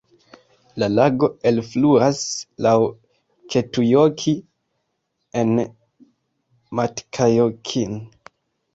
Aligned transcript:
La 0.83 0.87
lago 0.93 1.29
elfluas 1.49 2.21
laŭ 2.67 2.73
Kettujoki 3.57 4.35
en 5.45 5.55
Matkajokin. 6.81 7.99